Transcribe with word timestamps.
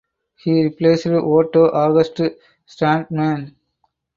He 0.39 0.63
replaced 0.63 1.05
Otto 1.05 1.69
August 1.69 2.19
Strandman. 2.67 3.53